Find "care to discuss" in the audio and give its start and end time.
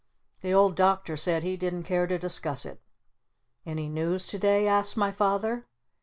1.83-2.65